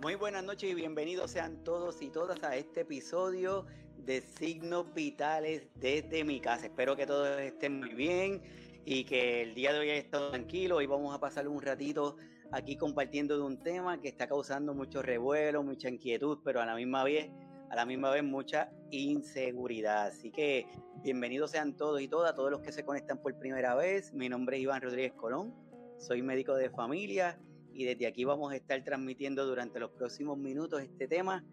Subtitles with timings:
[0.00, 3.66] Muy buenas noches y bienvenidos sean todos y todas a este episodio
[3.96, 6.66] de Signos Vitales desde mi casa.
[6.66, 8.40] Espero que todos estén muy bien
[8.84, 10.76] y que el día de hoy estado tranquilo.
[10.76, 12.14] Hoy vamos a pasar un ratito
[12.52, 16.76] aquí compartiendo de un tema que está causando mucho revuelo, mucha inquietud, pero a la
[16.76, 17.28] misma vez,
[17.68, 20.06] a la misma vez mucha inseguridad.
[20.06, 20.68] Así que
[21.02, 24.12] bienvenidos sean todos y todas, todos los que se conectan por primera vez.
[24.14, 25.52] Mi nombre es Iván Rodríguez Colón,
[25.98, 27.36] soy médico de familia
[27.78, 31.44] y desde aquí vamos a estar transmitiendo durante los próximos minutos este tema,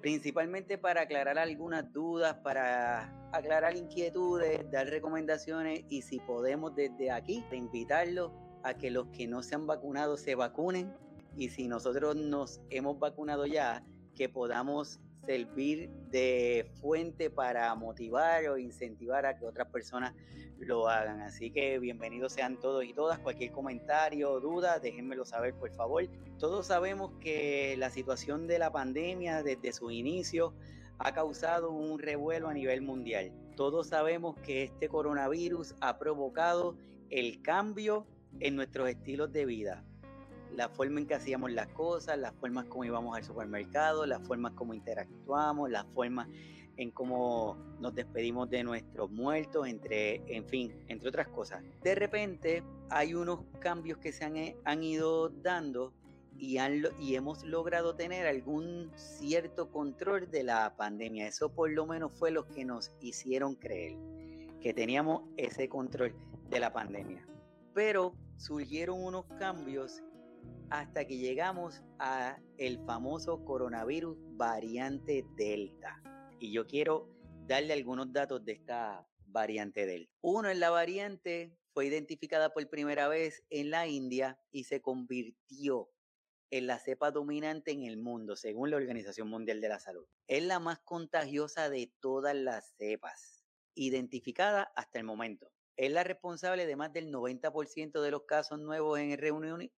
[0.00, 7.44] principalmente para aclarar algunas dudas, para aclarar inquietudes, dar recomendaciones y si podemos desde aquí
[7.52, 8.32] invitarlos
[8.64, 10.92] a que los que no se han vacunado se vacunen.
[11.36, 13.84] Y si nosotros nos hemos vacunado ya,
[14.16, 20.14] que podamos servir de fuente para motivar o incentivar a que otras personas
[20.58, 21.20] lo hagan.
[21.20, 23.18] Así que bienvenidos sean todos y todas.
[23.20, 26.04] Cualquier comentario o duda, déjenmelo saber por favor.
[26.38, 30.54] Todos sabemos que la situación de la pandemia desde su inicio
[30.98, 33.32] ha causado un revuelo a nivel mundial.
[33.56, 36.76] Todos sabemos que este coronavirus ha provocado
[37.10, 38.06] el cambio
[38.40, 39.84] en nuestros estilos de vida.
[40.56, 44.52] La forma en que hacíamos las cosas, las formas como íbamos al supermercado, las formas
[44.52, 46.28] como interactuamos, las formas
[46.76, 51.62] en cómo nos despedimos de nuestros muertos, entre, en fin, entre otras cosas.
[51.82, 55.92] De repente hay unos cambios que se han, han ido dando
[56.38, 61.26] y, han, y hemos logrado tener algún cierto control de la pandemia.
[61.26, 63.96] Eso por lo menos fue lo que nos hicieron creer,
[64.60, 66.14] que teníamos ese control
[66.50, 67.26] de la pandemia.
[67.74, 70.02] Pero surgieron unos cambios
[70.70, 76.02] hasta que llegamos a el famoso coronavirus variante Delta.
[76.40, 77.08] Y yo quiero
[77.46, 80.10] darle algunos datos de esta variante Delta.
[80.22, 85.90] Uno en la variante fue identificada por primera vez en la India y se convirtió
[86.50, 90.06] en la cepa dominante en el mundo, según la Organización Mundial de la Salud.
[90.26, 96.66] Es la más contagiosa de todas las cepas, identificada hasta el momento es la responsable
[96.66, 99.18] de más del 90% de los casos nuevos en el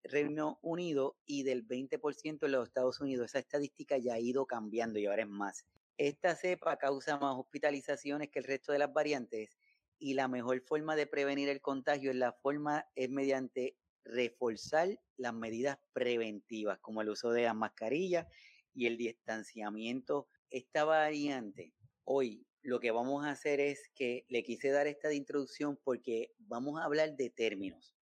[0.02, 3.26] Reino Unido y del 20% en los Estados Unidos.
[3.26, 5.64] Esa estadística ya ha ido cambiando y ahora es más.
[5.96, 9.56] Esta cepa causa más hospitalizaciones que el resto de las variantes
[9.98, 15.32] y la mejor forma de prevenir el contagio es la forma es mediante reforzar las
[15.32, 18.26] medidas preventivas como el uso de las mascarillas
[18.74, 20.28] y el distanciamiento.
[20.50, 21.72] Esta variante
[22.02, 26.32] hoy lo que vamos a hacer es que le quise dar esta de introducción porque
[26.38, 27.94] vamos a hablar de términos,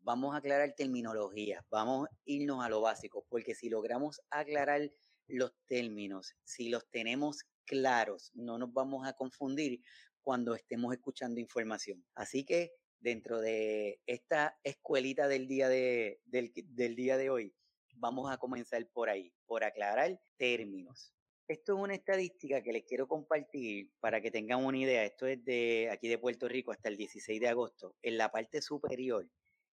[0.00, 4.92] vamos a aclarar terminología, vamos a irnos a lo básico, porque si logramos aclarar
[5.26, 9.80] los términos, si los tenemos claros, no nos vamos a confundir
[10.22, 12.06] cuando estemos escuchando información.
[12.14, 17.52] Así que dentro de esta escuelita del día de, del día de hoy,
[17.96, 21.12] vamos a comenzar por ahí, por aclarar términos.
[21.46, 25.04] Esto es una estadística que les quiero compartir para que tengan una idea.
[25.04, 27.96] Esto es de aquí de Puerto Rico hasta el 16 de agosto.
[28.00, 29.28] En la parte superior,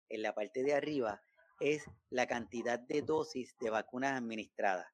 [0.09, 1.19] en la parte de arriba,
[1.59, 4.85] es la cantidad de dosis de vacunas administradas.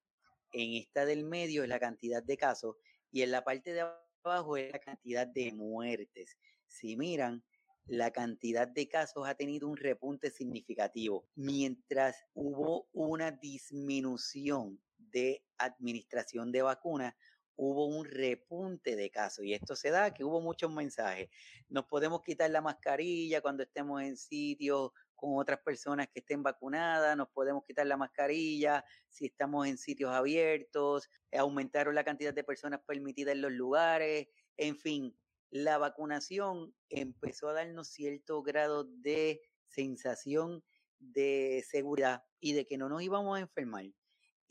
[0.54, 2.78] En esta del medio es la cantidad de casos
[3.12, 3.82] y en la parte de
[4.24, 6.38] abajo es la cantidad de muertes.
[6.68, 7.44] Si miran,
[7.86, 16.52] la cantidad de casos ha tenido un repunte significativo, mientras hubo una disminución de administración
[16.52, 17.14] de vacunas,
[17.56, 21.30] hubo un repunte de casos y esto se da que hubo muchos mensajes.
[21.70, 27.16] Nos podemos quitar la mascarilla cuando estemos en sitios con otras personas que estén vacunadas,
[27.16, 32.82] nos podemos quitar la mascarilla si estamos en sitios abiertos, aumentaron la cantidad de personas
[32.88, 35.16] permitidas en los lugares, en fin,
[35.52, 40.64] la vacunación empezó a darnos cierto grado de sensación
[40.98, 43.86] de seguridad y de que no nos íbamos a enfermar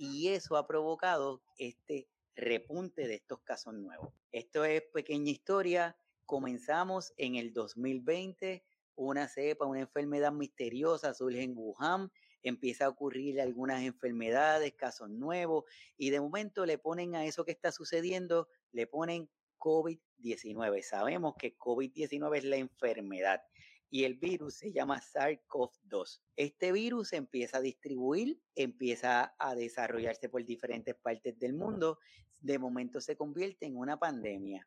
[0.00, 4.14] y eso ha provocado este repunte de estos casos nuevos.
[4.32, 5.94] Esto es pequeña historia.
[6.24, 12.10] Comenzamos en el 2020, una cepa, una enfermedad misteriosa surge en Wuhan,
[12.42, 15.64] empieza a ocurrir algunas enfermedades, casos nuevos,
[15.98, 20.80] y de momento le ponen a eso que está sucediendo, le ponen COVID-19.
[20.80, 23.42] Sabemos que COVID-19 es la enfermedad
[23.90, 26.20] y el virus se llama SARS-CoV-2.
[26.36, 31.98] Este virus empieza a distribuir, empieza a desarrollarse por diferentes partes del mundo,
[32.40, 34.66] de momento se convierte en una pandemia.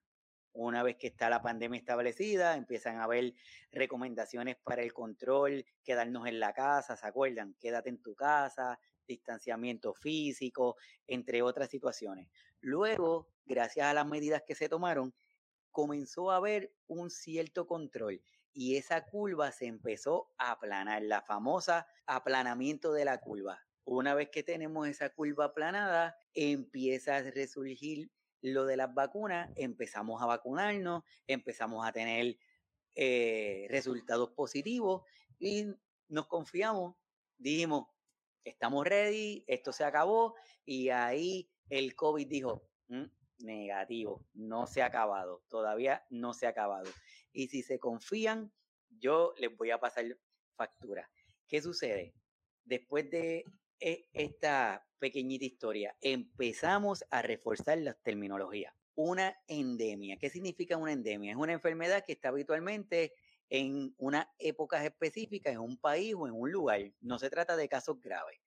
[0.51, 3.33] Una vez que está la pandemia establecida, empiezan a haber
[3.71, 7.55] recomendaciones para el control, quedarnos en la casa, ¿se acuerdan?
[7.59, 10.75] Quédate en tu casa, distanciamiento físico,
[11.07, 12.29] entre otras situaciones.
[12.59, 15.13] Luego, gracias a las medidas que se tomaron,
[15.73, 18.21] comenzó a haber un cierto control
[18.53, 23.59] y esa curva se empezó a aplanar, la famosa aplanamiento de la curva.
[23.83, 28.11] Una vez que tenemos esa curva aplanada, empieza a resurgir
[28.41, 32.37] lo de las vacunas, empezamos a vacunarnos, empezamos a tener
[32.95, 35.03] eh, resultados positivos
[35.39, 35.65] y
[36.07, 36.95] nos confiamos,
[37.37, 37.87] dijimos,
[38.43, 40.35] estamos ready, esto se acabó
[40.65, 43.05] y ahí el COVID dijo, mm,
[43.43, 46.89] negativo, no se ha acabado, todavía no se ha acabado.
[47.31, 48.51] Y si se confían,
[48.89, 50.05] yo les voy a pasar
[50.55, 51.09] factura.
[51.47, 52.13] ¿Qué sucede?
[52.63, 53.45] Después de
[53.79, 58.73] e, esta pequeñita historia, empezamos a reforzar las terminologías.
[58.95, 60.17] Una endemia.
[60.17, 61.31] ¿Qué significa una endemia?
[61.31, 63.13] Es una enfermedad que está habitualmente
[63.49, 66.79] en unas épocas específicas, en un país o en un lugar.
[67.01, 68.39] No se trata de casos graves.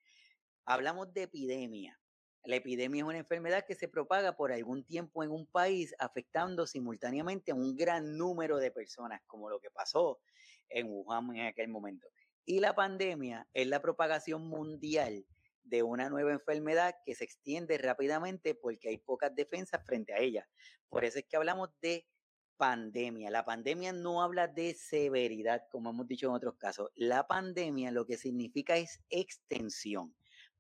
[0.65, 2.01] Hablamos de epidemia.
[2.47, 6.65] La epidemia es una enfermedad que se propaga por algún tiempo en un país, afectando
[6.65, 10.21] simultáneamente a un gran número de personas, como lo que pasó
[10.69, 12.07] en Wuhan en aquel momento.
[12.45, 15.27] Y la pandemia es la propagación mundial
[15.65, 20.49] de una nueva enfermedad que se extiende rápidamente porque hay pocas defensas frente a ella.
[20.89, 22.07] Por eso es que hablamos de
[22.57, 23.29] pandemia.
[23.29, 26.93] La pandemia no habla de severidad, como hemos dicho en otros casos.
[26.95, 30.15] La pandemia lo que significa es extensión.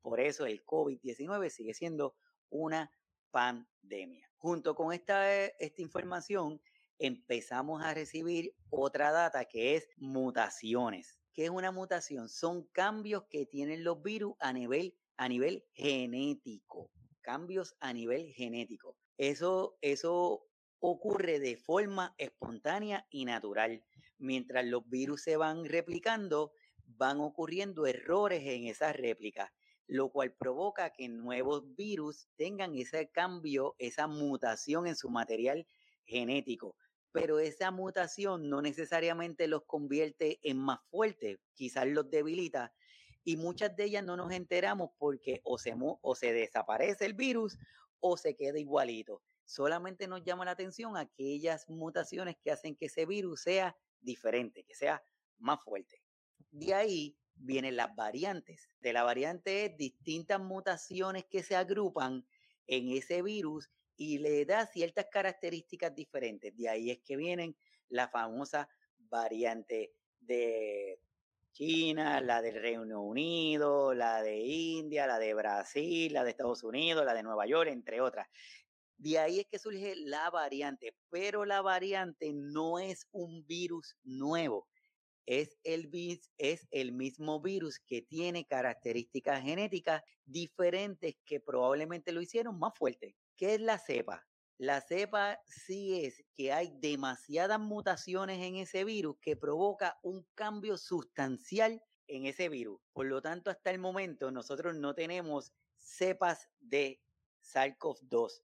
[0.06, 2.14] Por eso el COVID-19 sigue siendo
[2.48, 2.92] una
[3.32, 4.30] pandemia.
[4.36, 6.62] Junto con esta, esta información,
[6.96, 11.18] empezamos a recibir otra data que es mutaciones.
[11.32, 12.28] ¿Qué es una mutación?
[12.28, 16.92] Son cambios que tienen los virus a nivel, a nivel genético.
[17.20, 18.96] Cambios a nivel genético.
[19.18, 20.46] Eso, eso
[20.78, 23.84] ocurre de forma espontánea y natural.
[24.18, 26.52] Mientras los virus se van replicando,
[26.84, 29.50] van ocurriendo errores en esas réplicas,
[29.86, 35.66] lo cual provoca que nuevos virus tengan ese cambio, esa mutación en su material
[36.04, 36.76] genético.
[37.12, 42.74] Pero esa mutación no necesariamente los convierte en más fuertes, quizás los debilita.
[43.24, 47.58] Y muchas de ellas no nos enteramos porque o se, o se desaparece el virus
[48.00, 53.06] o se queda igualito solamente nos llama la atención aquellas mutaciones que hacen que ese
[53.06, 55.02] virus sea diferente, que sea
[55.38, 56.02] más fuerte.
[56.50, 58.68] De ahí vienen las variantes.
[58.80, 62.26] De la variante es distintas mutaciones que se agrupan
[62.66, 66.56] en ese virus y le da ciertas características diferentes.
[66.56, 67.56] De ahí es que vienen
[67.88, 68.68] la famosa
[68.98, 71.00] variante de
[71.52, 77.04] China, la del Reino Unido, la de India, la de Brasil, la de Estados Unidos,
[77.04, 78.28] la de Nueva York, entre otras.
[78.98, 84.68] De ahí es que surge la variante, pero la variante no es un virus nuevo,
[85.26, 85.88] es el,
[86.92, 93.16] mismo virus que tiene características genéticas diferentes que probablemente lo hicieron más fuerte.
[93.36, 94.24] ¿Qué es la cepa?
[94.58, 100.78] La cepa sí es que hay demasiadas mutaciones en ese virus que provoca un cambio
[100.78, 102.80] sustancial en ese virus.
[102.92, 107.02] Por lo tanto, hasta el momento nosotros no tenemos cepas de
[107.42, 108.42] SARS-CoV-2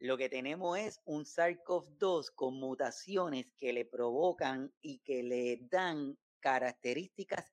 [0.00, 6.18] lo que tenemos es un SARS-CoV-2 con mutaciones que le provocan y que le dan
[6.40, 7.52] características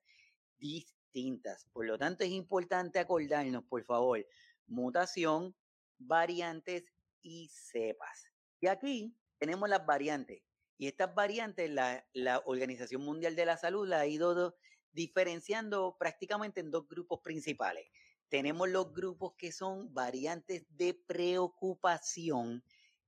[0.58, 1.66] distintas.
[1.72, 4.26] Por lo tanto, es importante acordarnos, por favor,
[4.66, 5.54] mutación,
[5.98, 6.84] variantes
[7.22, 8.26] y cepas.
[8.60, 10.42] Y aquí tenemos las variantes.
[10.78, 14.56] Y estas variantes, la, la Organización Mundial de la Salud la ha ido
[14.90, 17.86] diferenciando prácticamente en dos grupos principales
[18.32, 22.64] tenemos los grupos que son variantes de preocupación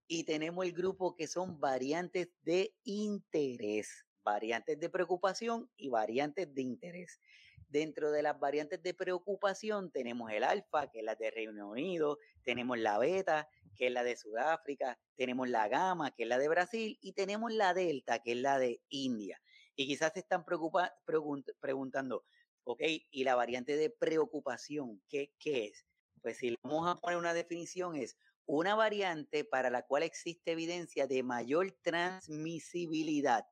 [0.06, 6.60] y tenemos el grupo que son variantes de interés, variantes de preocupación y variantes de
[6.60, 7.22] interés.
[7.70, 12.18] Dentro de las variantes de preocupación tenemos el alfa, que es la de Reino Unido,
[12.42, 16.48] tenemos la beta, que es la de Sudáfrica, tenemos la gamma, que es la de
[16.48, 19.40] Brasil, y tenemos la delta, que es la de India.
[19.74, 22.24] Y quizás se están preguntando,
[22.64, 22.82] ¿ok?
[23.10, 25.86] Y la variante de preocupación, ¿qué, ¿qué es?
[26.22, 28.16] Pues si vamos a poner una definición es
[28.46, 33.46] una variante para la cual existe evidencia de mayor transmisibilidad,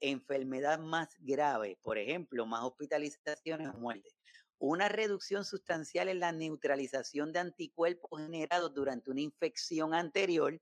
[0.00, 4.14] enfermedad más grave, por ejemplo, más hospitalizaciones o muertes,
[4.58, 10.60] una reducción sustancial en la neutralización de anticuerpos generados durante una infección anterior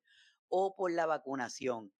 [0.49, 1.93] o por la vacunación.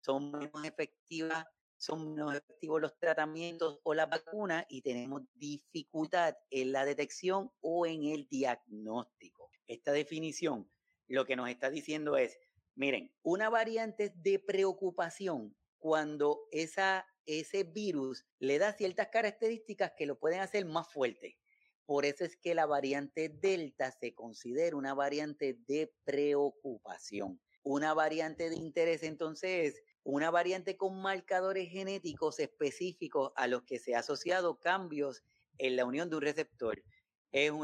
[0.00, 1.44] Son menos efectivas
[1.80, 7.86] son menos efectivos los tratamientos o la vacuna y tenemos dificultad en la detección o
[7.86, 9.50] en el diagnóstico.
[9.66, 10.70] Esta definición
[11.08, 12.38] lo que nos está diciendo es,
[12.74, 20.18] miren, una variante de preocupación cuando esa, ese virus le da ciertas características que lo
[20.18, 21.38] pueden hacer más fuerte.
[21.86, 27.40] Por eso es que la variante Delta se considera una variante de preocupación.
[27.62, 33.78] Una variante de interés entonces es una variante con marcadores genéticos específicos a los que
[33.78, 35.22] se ha asociado cambios
[35.58, 36.82] en la unión de un receptor.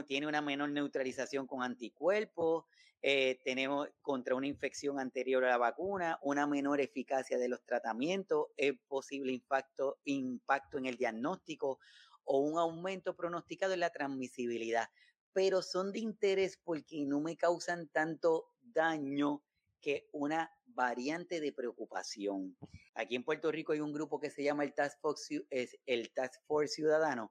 [0.07, 2.65] tiene una menor neutralización con anticuerpos,
[3.03, 8.49] eh, tenemos contra una infección anterior a la vacuna, una menor eficacia de los tratamientos,
[8.57, 11.79] es posible impacto, impacto en el diagnóstico
[12.25, 14.89] o un aumento pronosticado en la transmisibilidad,
[15.33, 19.43] pero son de interés porque no me causan tanto daño
[19.87, 22.57] que una variante de preocupación.
[22.97, 25.47] Aquí en Puerto Rico hay un grupo que se llama el Task Force,
[25.87, 27.31] el Task Force Ciudadano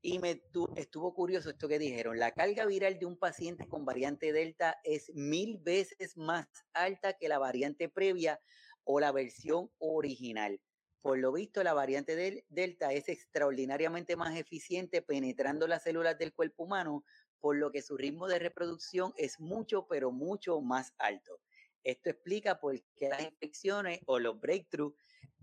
[0.00, 0.42] y me
[0.74, 2.18] estuvo curioso esto que dijeron.
[2.18, 7.28] La carga viral de un paciente con variante Delta es mil veces más alta que
[7.28, 8.40] la variante previa
[8.82, 10.60] o la versión original.
[11.02, 16.34] Por lo visto, la variante del Delta es extraordinariamente más eficiente penetrando las células del
[16.34, 17.04] cuerpo humano,
[17.38, 21.38] por lo que su ritmo de reproducción es mucho, pero mucho más alto.
[21.84, 24.94] Esto explica por qué las infecciones o los breakthroughs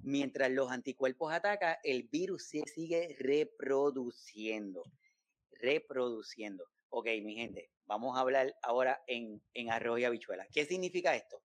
[0.01, 4.84] Mientras los anticuerpos atacan, el virus sigue reproduciendo.
[5.51, 6.65] Reproduciendo.
[6.89, 10.48] Ok, mi gente, vamos a hablar ahora en, en arroz y habichuelas.
[10.51, 11.43] ¿Qué significa esto?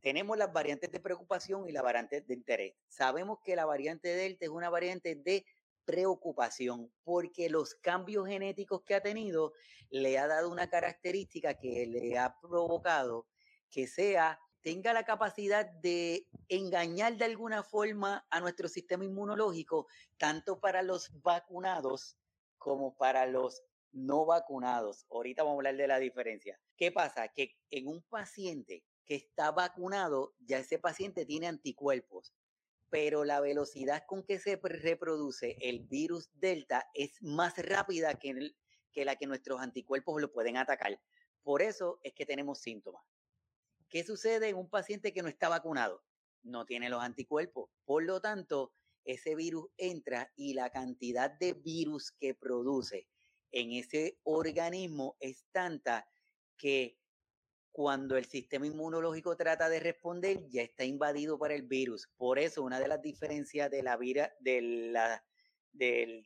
[0.00, 2.74] Tenemos las variantes de preocupación y las variantes de interés.
[2.88, 5.44] Sabemos que la variante Delta es una variante de
[5.84, 9.52] preocupación porque los cambios genéticos que ha tenido
[9.90, 13.26] le ha dado una característica que le ha provocado
[13.72, 19.88] que sea tenga la capacidad de engañar de alguna forma a nuestro sistema inmunológico,
[20.18, 22.16] tanto para los vacunados
[22.58, 25.04] como para los no vacunados.
[25.10, 26.60] Ahorita vamos a hablar de la diferencia.
[26.76, 27.28] ¿Qué pasa?
[27.28, 32.32] Que en un paciente que está vacunado, ya ese paciente tiene anticuerpos,
[32.88, 38.52] pero la velocidad con que se reproduce el virus Delta es más rápida que,
[38.92, 41.00] que la que nuestros anticuerpos lo pueden atacar.
[41.42, 43.02] Por eso es que tenemos síntomas.
[43.92, 46.02] ¿Qué sucede en un paciente que no está vacunado?
[46.42, 47.68] No tiene los anticuerpos.
[47.84, 48.72] Por lo tanto,
[49.04, 53.06] ese virus entra y la cantidad de virus que produce
[53.50, 56.08] en ese organismo es tanta
[56.56, 56.98] que
[57.70, 62.08] cuando el sistema inmunológico trata de responder, ya está invadido por el virus.
[62.16, 64.94] Por eso, una de las diferencias de la vira, del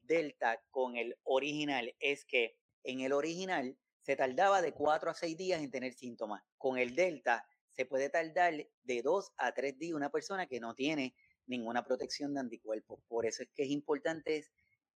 [0.05, 5.37] Delta con el original es que en el original se tardaba de 4 a 6
[5.37, 6.45] días en tener síntomas.
[6.59, 7.45] Con el Delta
[7.77, 8.55] se puede tardar
[8.85, 11.15] de dos a tres días una persona que no tiene
[11.47, 13.01] ninguna protección de anticuerpos.
[13.07, 14.47] Por eso es que es importante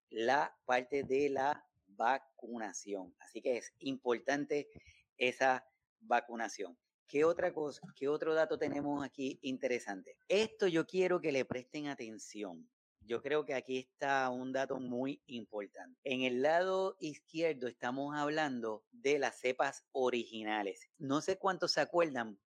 [0.08, 3.14] la parte de la vacunación.
[3.18, 4.68] Así que es importante
[5.18, 5.66] esa
[6.00, 6.76] vacunación.
[7.06, 10.16] ¿Qué otra cosa, qué otro dato tenemos aquí interesante?
[10.28, 12.70] Esto yo quiero que le presten atención.
[13.02, 15.98] Yo creo que aquí está un dato muy importante.
[16.04, 20.88] En el lado izquierdo estamos hablando de las cepas originales.
[20.98, 22.38] No sé cuántos se acuerdan,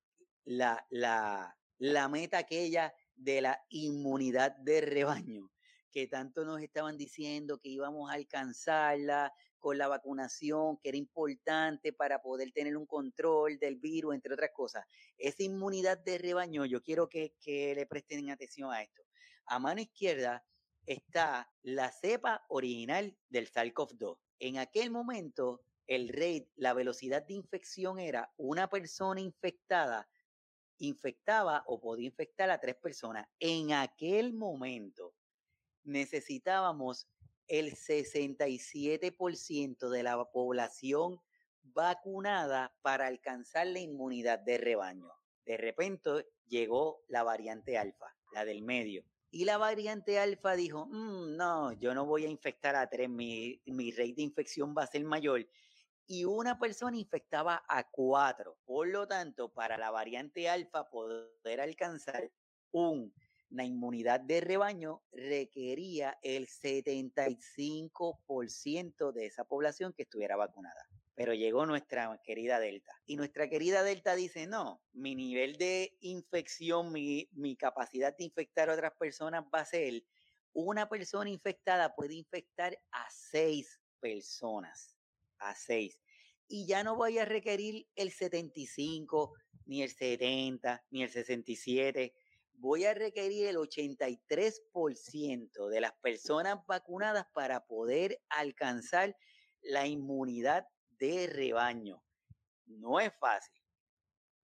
[0.44, 5.50] la, la, la meta aquella de la inmunidad de rebaño,
[5.90, 11.92] que tanto nos estaban diciendo que íbamos a alcanzarla con la vacunación, que era importante
[11.92, 14.84] para poder tener un control del virus, entre otras cosas.
[15.16, 19.02] Esa inmunidad de rebaño, yo quiero que, que le presten atención a esto.
[19.46, 20.44] A mano izquierda
[20.84, 24.18] está la cepa original del SARS-CoV-2.
[24.40, 30.08] En aquel momento, el rate, la velocidad de infección era una persona infectada
[30.78, 33.26] infectaba o podía infectar a tres personas.
[33.38, 35.14] En aquel momento
[35.82, 37.08] necesitábamos
[37.46, 41.20] el 67% de la población
[41.62, 45.10] vacunada para alcanzar la inmunidad de rebaño.
[45.44, 49.04] De repente llegó la variante alfa, la del medio.
[49.30, 53.60] Y la variante alfa dijo, mm, no, yo no voy a infectar a tres, mi,
[53.66, 55.46] mi rate de infección va a ser mayor
[56.06, 58.56] y una persona infectaba a cuatro.
[58.64, 62.32] Por lo tanto, para la variante alfa poder alcanzar
[62.73, 70.88] una inmunidad de rebaño requería el 75% de esa población que estuviera vacunada.
[71.14, 72.90] Pero llegó nuestra querida Delta.
[73.06, 78.68] Y nuestra querida Delta dice, no, mi nivel de infección, mi, mi capacidad de infectar
[78.68, 80.02] a otras personas va a ser,
[80.52, 84.93] una persona infectada puede infectar a seis personas
[85.44, 86.00] a 6.
[86.48, 89.32] Y ya no voy a requerir el 75,
[89.66, 92.14] ni el 70, ni el 67.
[92.54, 99.16] Voy a requerir el 83% de las personas vacunadas para poder alcanzar
[99.62, 100.66] la inmunidad
[100.98, 102.02] de rebaño.
[102.66, 103.60] No es fácil.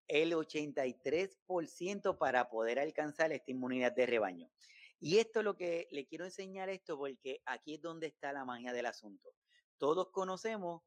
[0.09, 4.51] El 83% para poder alcanzar esta inmunidad de rebaño.
[4.99, 8.45] Y esto es lo que le quiero enseñar esto porque aquí es donde está la
[8.45, 9.33] magia del asunto.
[9.81, 10.83] Todos conocemos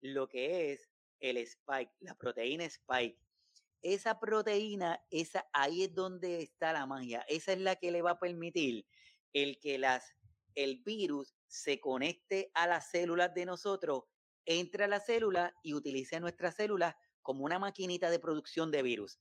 [0.00, 0.88] lo que es
[1.18, 3.18] el spike, la proteína spike.
[3.82, 7.24] Esa proteína, esa, ahí es donde está la magia.
[7.28, 8.86] Esa es la que le va a permitir
[9.32, 10.14] el que las,
[10.54, 14.04] el virus se conecte a las células de nosotros
[14.44, 19.18] entre a la célula y utilice nuestras células como una maquinita de producción de virus.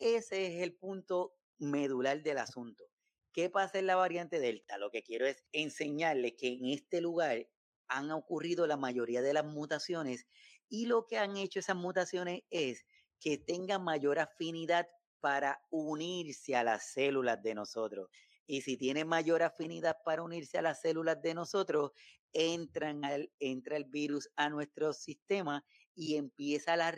[0.00, 2.84] Ese es el punto medular del asunto.
[3.32, 4.76] ¿Qué pasa en la variante Delta?
[4.76, 7.46] Lo que quiero es enseñarles que en este lugar
[7.88, 10.26] han ocurrido la mayoría de las mutaciones
[10.68, 12.84] y lo que han hecho esas mutaciones es
[13.20, 14.88] que tengan mayor afinidad
[15.20, 18.10] para unirse a las células de nosotros.
[18.46, 21.92] Y si tiene mayor afinidad para unirse a las células de nosotros,
[22.32, 25.64] entran al, entra el virus a nuestro sistema
[25.94, 26.94] y empieza la,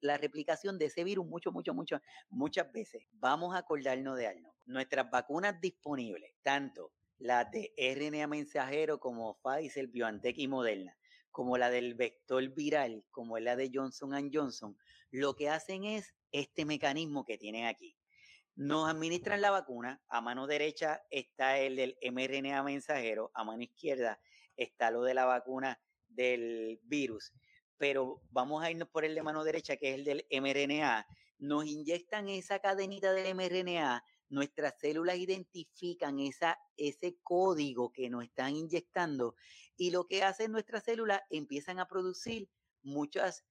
[0.00, 3.04] la replicación de ese virus mucho, mucho, mucho, muchas veces.
[3.12, 4.54] Vamos a acordarnos de algo.
[4.64, 10.96] Nuestras vacunas disponibles, tanto las de RNA mensajero como Pfizer, BioNTech y Moderna,
[11.30, 14.76] como la del vector viral, como es la de Johnson Johnson,
[15.10, 17.96] lo que hacen es este mecanismo que tienen aquí.
[18.54, 24.20] Nos administran la vacuna, a mano derecha está el del mRNA mensajero, a mano izquierda
[24.56, 27.32] está lo de la vacuna del virus,
[27.76, 31.06] pero vamos a irnos por el de mano derecha, que es el del mRNA.
[31.38, 36.18] Nos inyectan esa cadenita del mRNA, nuestras células identifican
[36.76, 39.34] ese código que nos están inyectando
[39.76, 42.50] y lo que hacen nuestras células empiezan a producir
[42.82, 43.44] muchas,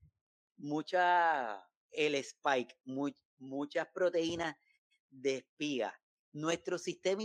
[0.57, 1.60] muchas,
[1.91, 2.75] el spike,
[3.39, 4.55] muchas proteínas
[5.10, 6.00] de espiga.
[6.34, 7.24] Nuestro sistema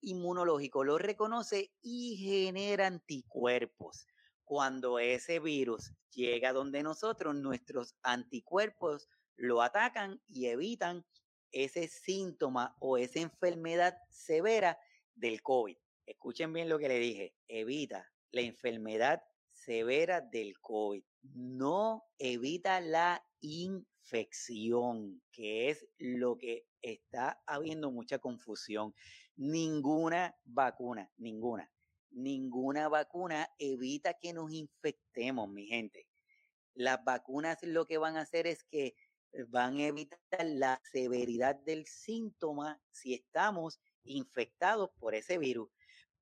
[0.00, 4.06] inmunológico lo reconoce y genera anticuerpos.
[4.44, 11.04] Cuando ese virus llega donde nosotros, nuestros anticuerpos lo atacan y evitan
[11.52, 14.78] ese síntoma o esa enfermedad severa
[15.14, 15.76] del COVID.
[16.06, 21.02] Escuchen bien lo que le dije, evita la enfermedad severa del COVID.
[21.34, 28.94] No evita la infección, que es lo que está habiendo mucha confusión.
[29.36, 31.70] Ninguna vacuna, ninguna,
[32.10, 36.06] ninguna vacuna evita que nos infectemos, mi gente.
[36.74, 38.94] Las vacunas lo que van a hacer es que
[39.48, 45.70] van a evitar la severidad del síntoma si estamos infectados por ese virus.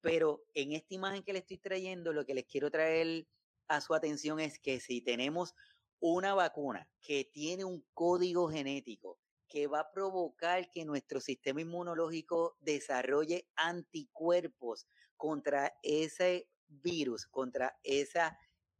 [0.01, 3.27] Pero en esta imagen que le estoy trayendo, lo que les quiero traer
[3.69, 5.55] a su atención es que si tenemos
[6.01, 12.57] una vacuna que tiene un código genético que va a provocar que nuestro sistema inmunológico
[12.61, 14.87] desarrolle anticuerpos
[15.17, 18.37] contra ese virus, contra esa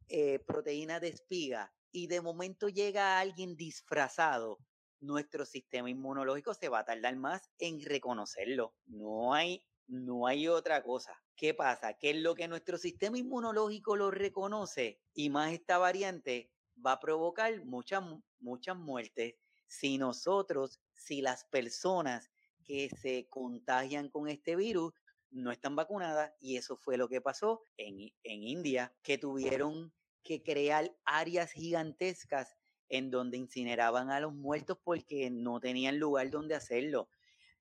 [0.09, 4.59] eh, proteína de espiga, y de momento llega alguien disfrazado,
[4.99, 8.75] nuestro sistema inmunológico se va a tardar más en reconocerlo.
[8.85, 11.17] No hay, no hay otra cosa.
[11.37, 11.93] ¿Qué pasa?
[11.93, 16.51] Que lo que nuestro sistema inmunológico lo reconoce y más esta variante
[16.85, 18.03] va a provocar muchas,
[18.39, 22.29] muchas muertes si nosotros, si las personas
[22.65, 24.93] que se contagian con este virus
[25.31, 29.93] no están vacunadas y eso fue lo que pasó en, en India, que tuvieron
[30.25, 32.57] que crear áreas gigantescas
[32.89, 37.07] en donde incineraban a los muertos porque no tenían lugar donde hacerlo.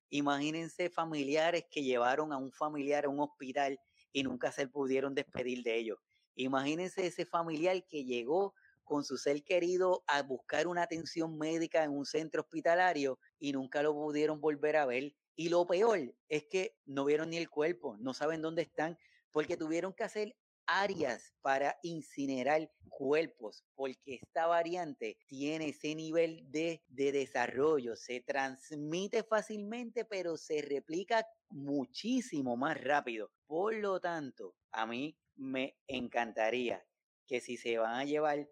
[0.08, 3.78] Imagínense familiares que llevaron a un familiar a un hospital
[4.12, 5.98] y nunca se pudieron despedir de ellos.
[6.36, 11.90] Imagínense ese familiar que llegó con su ser querido a buscar una atención médica en
[11.90, 15.14] un centro hospitalario y nunca lo pudieron volver a ver.
[15.36, 18.98] Y lo peor es que no vieron ni el cuerpo, no saben dónde están,
[19.32, 26.82] porque tuvieron que hacer áreas para incinerar cuerpos, porque esta variante tiene ese nivel de,
[26.88, 33.30] de, desarrollo, se transmite fácilmente, pero se replica muchísimo más rápido.
[33.46, 36.84] Por lo tanto, a mí me encantaría
[37.26, 38.48] que si se van a llevar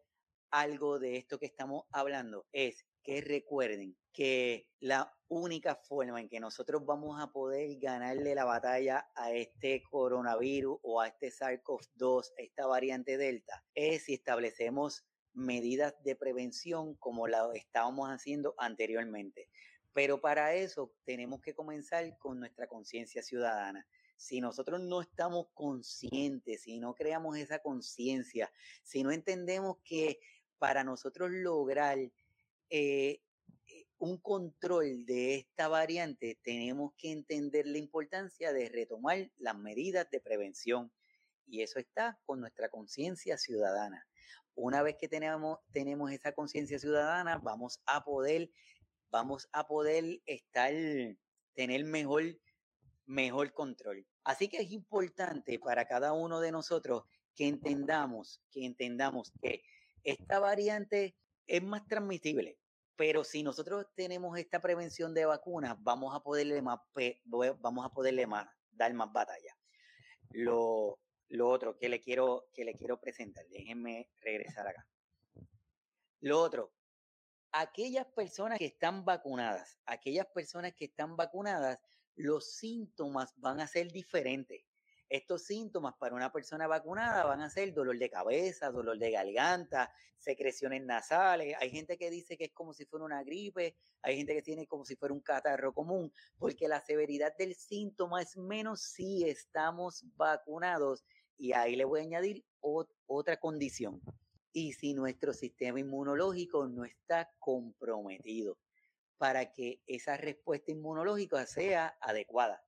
[0.51, 6.41] algo de esto que estamos hablando, es que recuerden que la única forma en que
[6.41, 12.67] nosotros vamos a poder ganarle la batalla a este coronavirus o a este SARS-CoV-2, esta
[12.67, 19.49] variante Delta, es si establecemos medidas de prevención como la estábamos haciendo anteriormente.
[19.95, 23.87] Pero para eso tenemos que comenzar con nuestra conciencia ciudadana.
[24.17, 30.21] Si nosotros no estamos conscientes, si no creamos esa conciencia, si no entendemos que
[30.59, 31.99] para nosotros lograr
[32.75, 33.21] eh,
[33.99, 40.21] un control de esta variante, tenemos que entender la importancia de retomar las medidas de
[40.21, 40.91] prevención.
[41.47, 44.07] Y eso está con nuestra conciencia ciudadana.
[44.55, 48.51] Una vez que tenemos, tenemos esa conciencia ciudadana, vamos a poder,
[49.11, 50.73] vamos a poder estar,
[51.53, 52.25] tener mejor,
[53.05, 54.07] mejor control.
[54.25, 57.05] Así que es importante para cada uno de nosotros
[57.35, 59.63] que entendamos, que entendamos que
[60.05, 61.15] esta variante
[61.47, 62.59] es más transmisible.
[62.97, 66.79] Pero si nosotros tenemos esta prevención de vacunas, vamos a poderle, más,
[67.59, 69.57] vamos a poderle más, dar más batalla.
[70.31, 74.87] Lo, lo otro que le quiero, que le quiero presentar, déjenme regresar acá.
[76.21, 76.73] Lo otro,
[77.53, 81.79] aquellas personas que están vacunadas, aquellas personas que están vacunadas,
[82.15, 84.63] los síntomas van a ser diferentes.
[85.13, 89.93] Estos síntomas para una persona vacunada van a ser dolor de cabeza, dolor de garganta,
[90.17, 91.55] secreciones nasales.
[91.61, 94.67] Hay gente que dice que es como si fuera una gripe, hay gente que tiene
[94.67, 100.03] como si fuera un catarro común, porque la severidad del síntoma es menos si estamos
[100.17, 101.05] vacunados.
[101.37, 102.47] Y ahí le voy a añadir
[103.07, 104.01] otra condición.
[104.55, 108.57] Y si nuestro sistema inmunológico no está comprometido
[109.19, 112.65] para que esa respuesta inmunológica sea adecuada.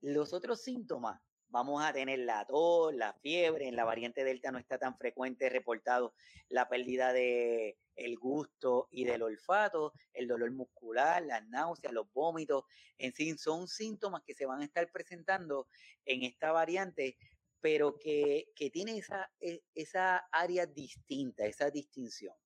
[0.00, 4.58] Los otros síntomas, vamos a tener la tos, la fiebre, en la variante Delta no
[4.58, 6.14] está tan frecuente reportado
[6.48, 12.64] la pérdida de el gusto y del olfato, el dolor muscular, las náuseas, los vómitos,
[12.96, 15.66] en fin, son síntomas que se van a estar presentando
[16.04, 17.16] en esta variante,
[17.60, 22.36] pero que, que tiene esa, e, esa área distinta, esa distinción.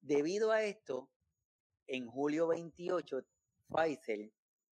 [0.00, 1.10] Debido a esto,
[1.88, 3.24] en julio 28,
[3.68, 4.30] Pfizer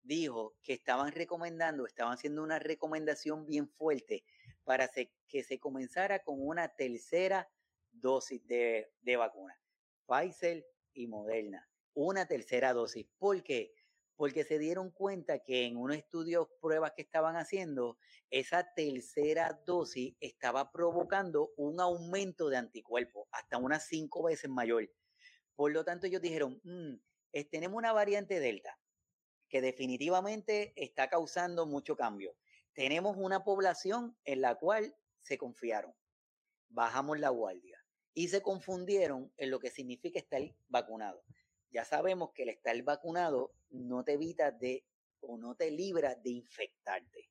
[0.03, 4.23] dijo que estaban recomendando, estaban haciendo una recomendación bien fuerte
[4.63, 4.89] para
[5.27, 7.49] que se comenzara con una tercera
[7.91, 9.59] dosis de, de vacuna.
[10.07, 11.67] Pfizer y Moderna.
[11.93, 13.07] Una tercera dosis.
[13.17, 13.73] ¿Por qué?
[14.15, 17.97] Porque se dieron cuenta que en unos estudios, pruebas que estaban haciendo,
[18.29, 24.91] esa tercera dosis estaba provocando un aumento de anticuerpos, hasta unas cinco veces mayor.
[25.55, 26.95] Por lo tanto, ellos dijeron, mm,
[27.49, 28.77] tenemos una variante Delta,
[29.51, 32.33] que definitivamente está causando mucho cambio.
[32.73, 35.93] Tenemos una población en la cual se confiaron,
[36.69, 37.77] bajamos la guardia
[38.13, 41.21] y se confundieron en lo que significa estar vacunado.
[41.69, 44.85] Ya sabemos que el estar vacunado no te evita de
[45.19, 47.29] o no te libra de infectarte.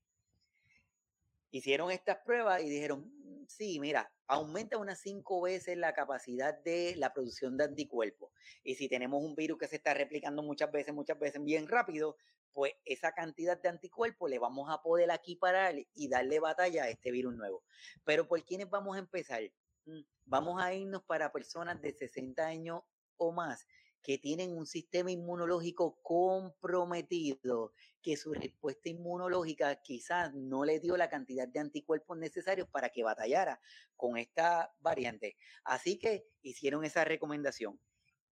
[1.50, 3.10] Hicieron estas pruebas y dijeron,
[3.50, 8.32] sí, mira, aumenta unas cinco veces la capacidad de la producción de anticuerpos.
[8.62, 12.16] Y si tenemos un virus que se está replicando muchas veces, muchas veces bien rápido,
[12.52, 17.10] pues esa cantidad de anticuerpos le vamos a poder equiparar y darle batalla a este
[17.10, 17.62] virus nuevo.
[18.04, 19.42] Pero ¿por quiénes vamos a empezar?
[19.84, 22.82] Mm, vamos a irnos para personas de 60 años
[23.16, 23.66] o más
[24.02, 31.10] que tienen un sistema inmunológico comprometido, que su respuesta inmunológica quizás no le dio la
[31.10, 33.60] cantidad de anticuerpos necesarios para que batallara
[33.96, 35.36] con esta variante.
[35.64, 37.78] Así que hicieron esa recomendación.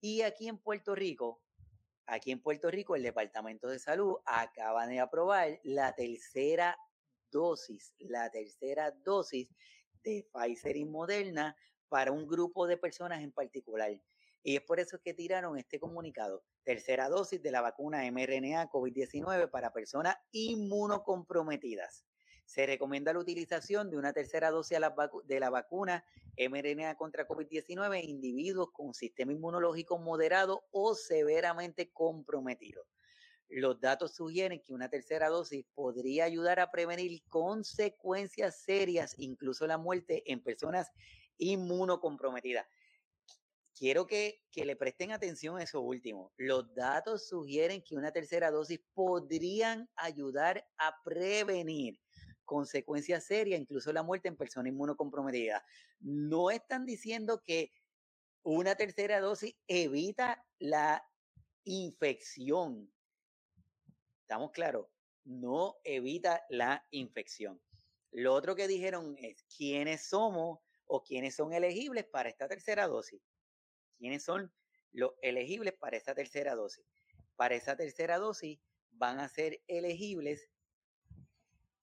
[0.00, 1.42] Y aquí en Puerto Rico,
[2.06, 6.78] aquí en Puerto Rico, el Departamento de Salud acaba de aprobar la tercera
[7.30, 9.48] dosis, la tercera dosis
[10.02, 11.56] de Pfizer y Moderna
[11.88, 13.90] para un grupo de personas en particular.
[14.42, 16.42] Y es por eso que tiraron este comunicado.
[16.62, 22.04] Tercera dosis de la vacuna mRNA COVID-19 para personas inmunocomprometidas.
[22.44, 24.78] Se recomienda la utilización de una tercera dosis
[25.24, 26.04] de la vacuna
[26.38, 32.86] mRNA contra COVID-19 en individuos con sistema inmunológico moderado o severamente comprometido.
[33.50, 39.78] Los datos sugieren que una tercera dosis podría ayudar a prevenir consecuencias serias, incluso la
[39.78, 40.90] muerte en personas
[41.38, 42.66] inmunocomprometidas
[43.78, 46.32] quiero que, le presten atención a eso último.
[46.36, 52.00] Los datos sugieren que una tercera dosis podrían ayudar a prevenir
[52.44, 55.62] consecuencias serias, incluso la muerte en personas inmunocomprometidas.
[56.00, 57.72] No están diciendo que
[58.42, 61.04] una tercera dosis evita la
[61.64, 62.92] infección.
[64.22, 64.86] ¿Estamos claros?
[65.24, 67.60] No evita la infección.
[68.10, 73.20] Lo otro que dijeron es quiénes somos o quiénes son elegibles para esta tercera dosis
[73.98, 74.52] quiénes son
[74.92, 76.84] los elegibles para esa tercera dosis.
[77.36, 78.58] Para esa tercera dosis
[78.90, 80.48] van a ser elegibles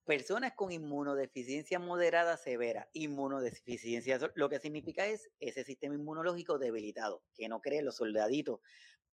[0.04, 2.88] personas con inmunodeficiencia moderada severa.
[2.92, 8.60] Inmunodeficiencia, lo que significa es ese sistema inmunológico debilitado, que no cree los soldaditos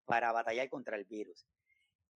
[0.06, 1.48] para batallar contra el virus.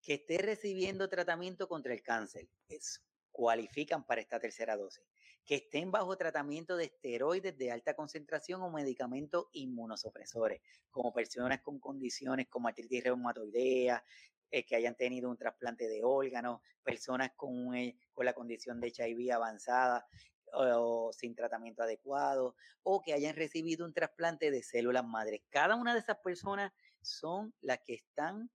[0.02, 2.48] Que esté recibiendo tratamiento contra el cáncer.
[2.70, 5.04] Eso, cualifican para esta tercera dosis
[5.48, 11.80] que estén bajo tratamiento de esteroides de alta concentración o medicamentos inmunosupresores, como personas con
[11.80, 14.04] condiciones como artritis reumatoidea,
[14.52, 18.90] eh, que hayan tenido un trasplante de órganos, personas con, eh, con la condición de
[18.90, 20.06] HIV avanzada
[20.54, 25.42] o, sin tratamiento adecuado, o que hayan recibido un trasplante de células madres.
[25.50, 28.50] Cada una de esas personas son las que están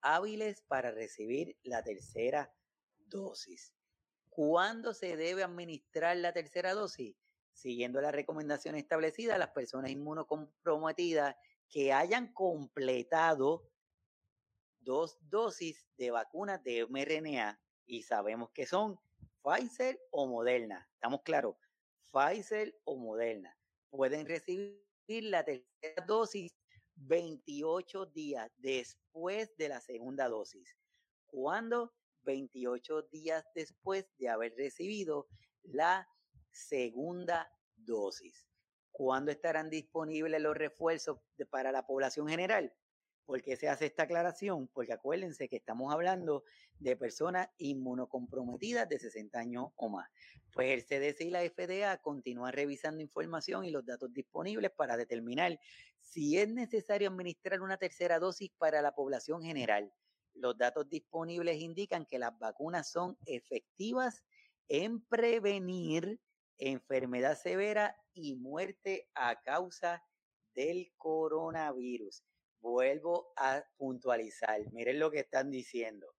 [0.00, 2.52] hábiles para recibir la tercera
[2.98, 3.72] dosis.
[4.34, 7.14] ¿Cuándo se debe administrar la tercera dosis?
[7.52, 11.36] Siguiendo la recomendación establecida, las personas inmunocomprometidas
[11.68, 13.68] que hayan completado
[14.80, 18.98] dos dosis de vacunas de mRNA y sabemos que son
[19.42, 20.88] Pfizer o Moderna.
[20.94, 21.56] ¿Estamos claros?
[22.10, 23.54] Pfizer o Moderna.
[23.90, 26.56] Pueden recibir la tercera dosis
[26.94, 30.74] 28 días después de la segunda dosis.
[31.26, 31.92] ¿Cuándo?
[32.24, 35.28] 28 días después de haber recibido
[35.62, 36.08] la
[36.50, 38.46] segunda dosis.
[38.90, 41.18] ¿Cuándo estarán disponibles los refuerzos
[41.50, 42.74] para la población general?
[43.24, 44.68] ¿Por qué se hace esta aclaración?
[44.68, 46.44] Porque acuérdense que estamos hablando
[46.78, 50.10] de personas inmunocomprometidas de 60 años o más.
[50.52, 55.58] Pues el CDC y la FDA continúan revisando información y los datos disponibles para determinar
[56.00, 59.92] si es necesario administrar una tercera dosis para la población general.
[60.34, 64.22] Los datos disponibles indican que las vacunas son efectivas
[64.68, 66.20] en prevenir
[66.58, 70.02] enfermedad severa y muerte a causa
[70.54, 72.22] del coronavirus.
[72.60, 76.14] Vuelvo a puntualizar, miren lo que están diciendo.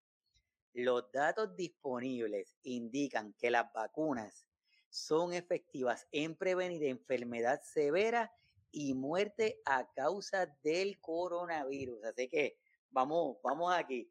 [0.73, 4.45] Los datos disponibles indican que las vacunas
[4.89, 8.31] son efectivas en prevenir enfermedad severa
[8.71, 12.03] y muerte a causa del coronavirus.
[12.03, 12.57] Así que
[12.93, 14.09] vamos, vamos aquí.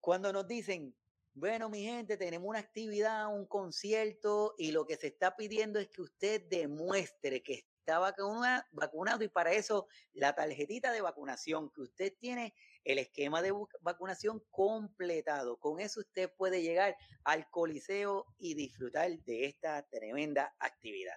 [0.00, 0.94] Cuando nos dicen,
[1.34, 5.88] bueno, mi gente, tenemos una actividad, un concierto y lo que se está pidiendo es
[5.88, 12.12] que usted demuestre que está vacunado y para eso la tarjetita de vacunación, que usted
[12.18, 15.58] tiene el esquema de vacunación completado.
[15.58, 21.16] Con eso usted puede llegar al coliseo y disfrutar de esta tremenda actividad.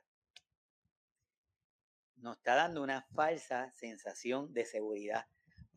[2.16, 5.26] Nos está dando una falsa sensación de seguridad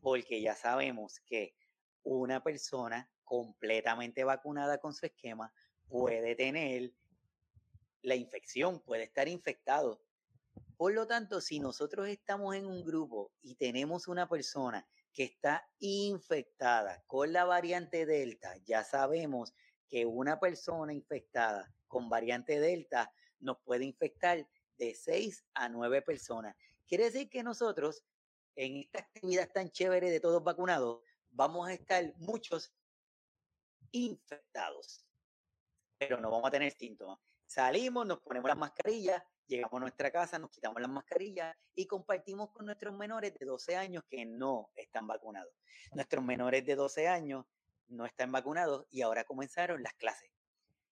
[0.05, 1.55] porque ya sabemos que
[2.03, 5.51] una persona completamente vacunada con su esquema
[5.87, 6.93] puede tener
[8.03, 9.99] la infección, puede estar infectado.
[10.77, 15.67] Por lo tanto, si nosotros estamos en un grupo y tenemos una persona que está
[15.79, 19.55] infectada con la variante Delta, ya sabemos
[19.87, 26.55] que una persona infectada con variante Delta nos puede infectar de 6 a 9 personas.
[26.85, 28.03] Quiere decir que nosotros,
[28.55, 32.73] en esta actividad tan chévere de todos vacunados, vamos a estar muchos
[33.91, 35.05] infectados,
[35.97, 37.19] pero no vamos a tener síntomas.
[37.45, 42.51] Salimos, nos ponemos las mascarillas, llegamos a nuestra casa, nos quitamos las mascarillas y compartimos
[42.51, 45.53] con nuestros menores de 12 años que no están vacunados.
[45.93, 47.45] Nuestros menores de 12 años
[47.87, 50.31] no están vacunados y ahora comenzaron las clases.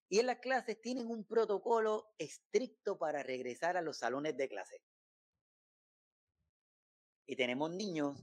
[0.10, 4.82] Y en las clases tienen un protocolo estricto para regresar a los salones de clase.
[7.26, 8.20] Y tenemos niños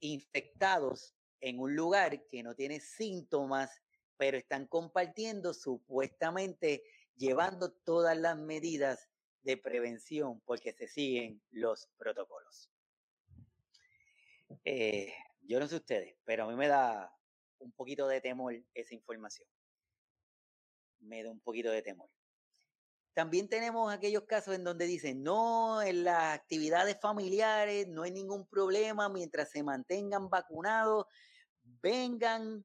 [0.00, 3.82] infectados en un lugar que no tiene síntomas
[4.18, 6.82] pero están compartiendo supuestamente
[7.16, 9.08] llevando todas las medidas
[9.42, 12.68] de prevención porque se siguen los protocolos.
[14.64, 17.16] Eh, yo no sé ustedes, pero a mí me da
[17.60, 19.48] un poquito de temor esa información.
[20.98, 22.10] Me da un poquito de temor.
[23.18, 28.46] También tenemos aquellos casos en donde dicen, no, en las actividades familiares no hay ningún
[28.46, 31.04] problema mientras se mantengan vacunados,
[31.82, 32.64] vengan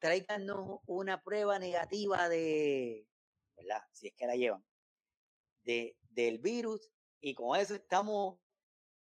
[0.00, 3.06] tráiganos una prueba negativa de.
[3.92, 4.64] Si es que la llevan,
[5.62, 8.40] de, del virus y con eso estamos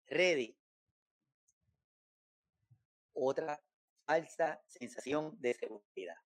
[0.06, 0.56] ready.
[3.12, 3.62] Otra
[4.06, 6.16] falsa sensación de seguridad.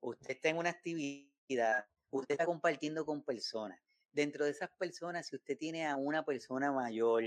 [0.00, 3.80] Usted está en una actividad, usted está compartiendo con personas.
[4.12, 7.24] Dentro de esas personas, si usted tiene a una persona mayor,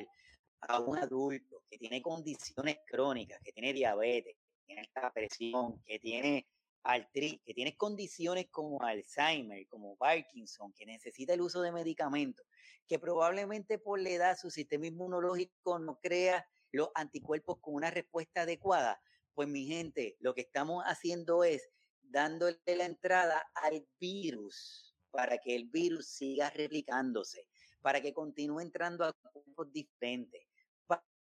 [0.61, 5.99] a un adulto que tiene condiciones crónicas, que tiene diabetes, que tiene alta presión, que
[5.99, 6.47] tiene
[6.83, 12.45] artritis, que tiene condiciones como Alzheimer, como Parkinson, que necesita el uso de medicamentos,
[12.87, 18.41] que probablemente por la edad su sistema inmunológico no crea los anticuerpos con una respuesta
[18.41, 19.01] adecuada,
[19.33, 21.69] pues mi gente, lo que estamos haciendo es
[22.13, 27.47] dándole la entrada al virus para que el virus siga replicándose,
[27.81, 30.47] para que continúe entrando a cuerpos diferentes,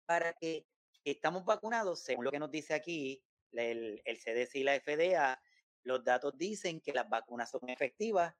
[0.05, 0.67] para que
[1.05, 3.23] estamos vacunados, según lo que nos dice aquí
[3.53, 5.41] el, el CDC y la FDA,
[5.85, 8.35] los datos dicen que las vacunas son efectivas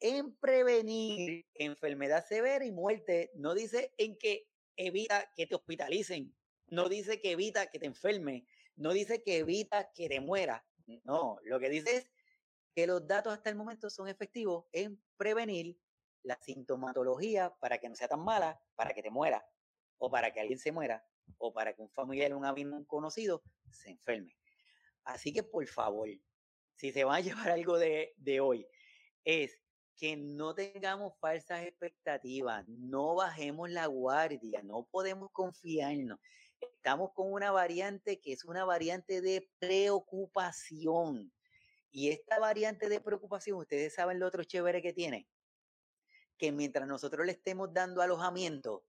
[0.00, 3.30] en prevenir enfermedad severa y muerte.
[3.36, 6.34] No dice en que evita que te hospitalicen,
[6.66, 8.42] no dice que evita que te enfermes,
[8.74, 10.66] no dice que evita que te muera.
[11.04, 12.10] No, lo que dice es
[12.74, 15.78] que los datos hasta el momento son efectivos en prevenir
[16.22, 19.46] la sintomatología para que no sea tan mala, para que te muera,
[19.98, 21.06] o para que alguien se muera,
[21.38, 24.36] o para que un familiar un amigo conocido se enferme.
[25.04, 26.08] Así que por favor,
[26.76, 28.66] si se va a llevar algo de, de hoy,
[29.24, 29.60] es
[29.96, 36.18] que no tengamos falsas expectativas, no bajemos la guardia, no podemos confiarnos.
[36.76, 41.32] Estamos con una variante que es una variante de preocupación.
[41.90, 45.28] Y esta variante de preocupación, ustedes saben lo otro chévere que tiene,
[46.36, 48.84] que mientras nosotros le estemos dando alojamiento,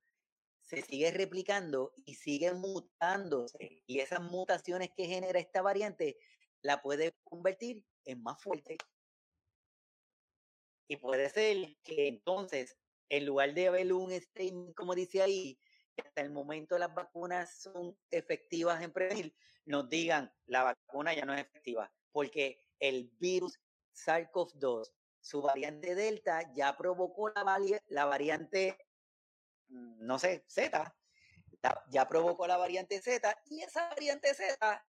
[0.62, 3.84] se sigue replicando y sigue mutándose.
[3.86, 6.18] Y esas mutaciones que genera esta variante
[6.62, 8.78] la puede convertir en más fuerte.
[10.88, 12.78] Y puede ser que entonces,
[13.10, 15.60] en lugar de haber un statement, como dice ahí,
[16.02, 21.34] hasta el momento las vacunas son efectivas en prevenir, nos digan la vacuna ya no
[21.34, 23.60] es efectiva, porque el virus
[23.94, 28.78] SARS-CoV-2, su variante Delta, ya provocó la, variante,
[29.70, 30.96] mm, no sé, Z,
[31.90, 34.86] ya provocó la variante Z, y esa variante Z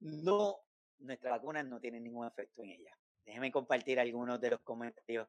[0.00, 0.58] no,
[0.98, 2.96] nuestra vacuna no tiene ningún efecto en ella.
[3.24, 5.28] Déjenme compartir algunos de los comentarios.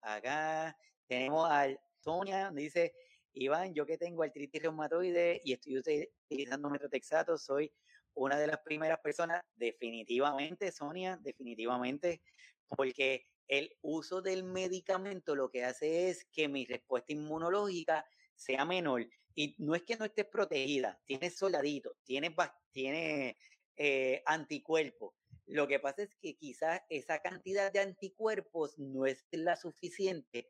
[0.00, 1.66] Acá tenemos a
[2.00, 2.94] Sonia, dice,
[3.34, 7.72] Iván, yo que tengo artritis reumatoide y estoy utilizando metotrexato, soy
[8.14, 12.22] una de las primeras personas, definitivamente, Sonia, definitivamente,
[12.68, 19.06] porque el uso del medicamento lo que hace es que mi respuesta inmunológica sea menor.
[19.34, 22.32] Y no es que no estés protegida, tienes soldaditos, tienes,
[22.70, 23.36] tiene,
[23.76, 25.14] eh, anticuerpos.
[25.46, 30.48] Lo que pasa es que quizás esa cantidad de anticuerpos no es la suficiente.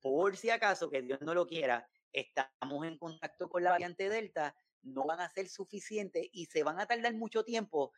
[0.00, 4.54] Por si acaso, que Dios no lo quiera, estamos en contacto con la variante Delta,
[4.82, 7.92] no van a ser suficientes y se van a tardar mucho tiempo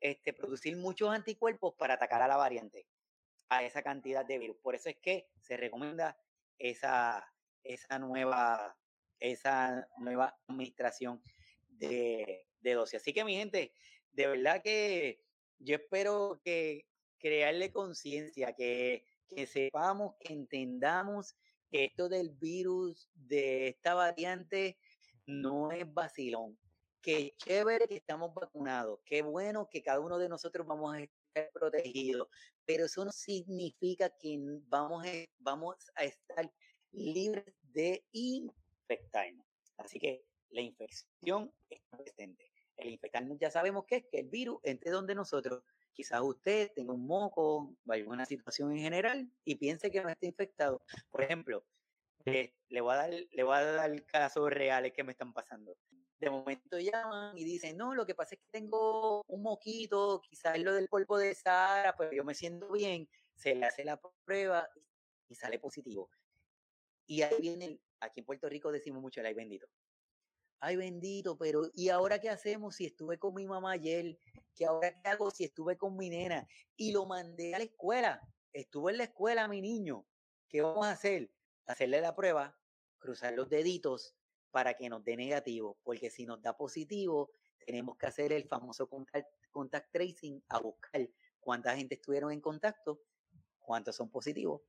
[0.00, 2.86] este, producir muchos anticuerpos para atacar a la variante,
[3.48, 4.56] a esa cantidad de virus.
[4.62, 6.18] Por eso es que se recomienda
[6.58, 7.30] esa,
[7.62, 8.76] esa, nueva,
[9.18, 11.22] esa nueva administración
[11.68, 13.00] de, de dosis.
[13.00, 13.74] Así que mi gente,
[14.12, 15.22] de verdad que
[15.58, 16.86] yo espero que
[17.18, 21.36] crearle conciencia, que, que sepamos, que entendamos
[21.72, 24.78] esto del virus, de esta variante,
[25.26, 26.58] no es vacilón.
[27.00, 31.50] Qué chévere que estamos vacunados, qué bueno que cada uno de nosotros vamos a estar
[31.52, 32.28] protegidos,
[32.64, 36.52] pero eso no significa que vamos a, vamos a estar
[36.92, 39.46] libres de infectarnos.
[39.78, 42.52] Así que la infección está presente.
[42.76, 45.62] El infectarnos ya sabemos que es que el virus entre donde nosotros.
[45.92, 50.26] Quizás usted tenga un moco, vaya una situación en general y piense que no está
[50.26, 50.82] infectado.
[51.10, 51.64] Por ejemplo,
[52.24, 55.76] le, voy a dar, le voy a dar casos reales que me están pasando.
[56.18, 60.58] De momento llaman y dicen, no, lo que pasa es que tengo un moquito, quizás
[60.58, 63.08] lo del polvo de Sara, pero yo me siento bien.
[63.34, 64.68] Se le hace la prueba
[65.28, 66.10] y sale positivo.
[67.06, 69.66] Y ahí viene, aquí en Puerto Rico decimos mucho el ay bendito.
[70.64, 74.16] Ay bendito, pero ¿y ahora qué hacemos si estuve con mi mamá ayer?
[74.54, 76.46] ¿Qué ahora qué hago si estuve con mi nena?
[76.76, 78.20] Y lo mandé a la escuela.
[78.52, 80.06] Estuvo en la escuela mi niño.
[80.48, 81.30] ¿Qué vamos a hacer?
[81.66, 82.56] hacerle la prueba,
[82.98, 84.14] cruzar los deditos
[84.50, 87.30] para que nos dé negativo, porque si nos da positivo,
[87.64, 91.08] tenemos que hacer el famoso contact, tracing a buscar
[91.40, 93.00] cuánta gente estuvieron en contacto,
[93.58, 94.62] cuántos son positivos,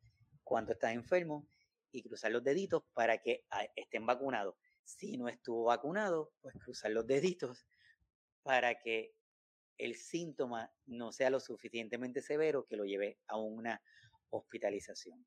[0.44, 1.46] cuántos están enfermos
[1.92, 4.56] y cruzar los deditos para que ah, estén vacunados.
[4.84, 7.66] Si no estuvo vacunado, pues cruzar los deditos
[8.44, 9.16] para que
[9.78, 13.82] el síntoma no sea lo suficientemente severo que lo lleve a una
[14.30, 15.26] hospitalización.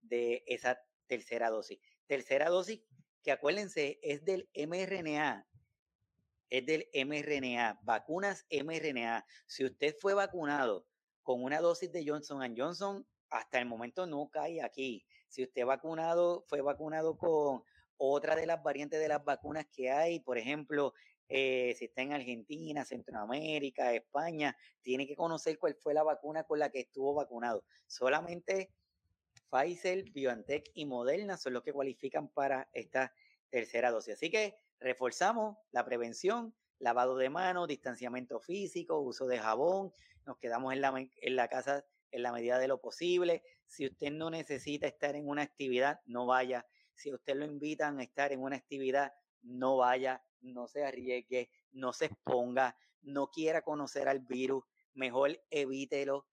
[0.00, 1.78] De esa tercera dosis.
[2.06, 2.82] Tercera dosis
[3.22, 5.46] que acuérdense es del mRNA.
[6.50, 9.26] Es del mRNA, vacunas mRNA.
[9.46, 10.86] Si usted fue vacunado
[11.22, 15.04] con una dosis de Johnson Johnson, hasta el momento no cae aquí.
[15.28, 17.62] Si usted vacunado, fue vacunado con
[17.98, 20.94] otra de las variantes de las vacunas que hay, por ejemplo,
[21.28, 26.58] eh, si está en Argentina, Centroamérica, España, tiene que conocer cuál fue la vacuna con
[26.58, 27.64] la que estuvo vacunado.
[27.86, 28.72] Solamente
[29.50, 33.12] Pfizer, BioNTech y Moderna son los que cualifican para esta
[33.50, 34.14] tercera dosis.
[34.14, 39.92] Así que reforzamos la prevención, lavado de manos, distanciamiento físico, uso de jabón,
[40.24, 43.42] nos quedamos en la, en la casa en la medida de lo posible.
[43.66, 46.66] Si usted no necesita estar en una actividad, no vaya.
[46.98, 51.92] Si usted lo invitan a estar en una actividad, no vaya, no se arriesgue, no
[51.92, 56.26] se exponga, no quiera conocer al virus, mejor evítelo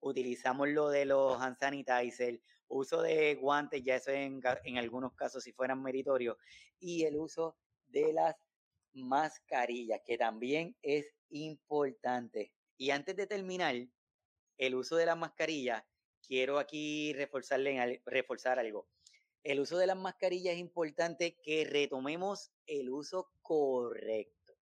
[0.00, 5.42] utilizamos lo de los hand sanitizer, uso de guantes, ya eso en, en algunos casos
[5.42, 6.36] si fueran meritorios,
[6.78, 7.56] y el uso
[7.88, 8.36] de las
[8.92, 12.52] mascarillas, que también es importante.
[12.76, 13.74] Y antes de terminar,
[14.58, 15.82] el uso de las mascarillas,
[16.22, 18.86] quiero aquí reforzarle, reforzar algo.
[19.44, 24.54] El uso de las mascarillas es importante que retomemos el uso correcto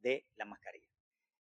[0.00, 0.88] de la mascarilla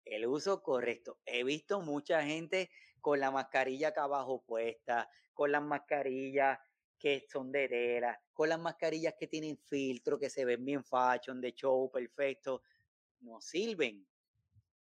[0.10, 1.20] el uso correcto.
[1.26, 2.70] He visto mucha gente
[3.02, 6.60] con la mascarilla acá abajo puesta, con las mascarillas
[6.98, 11.40] que son de tela, con las mascarillas que tienen filtro, que se ven bien fashion,
[11.40, 12.64] de show, perfecto.
[13.22, 14.06] No sirven.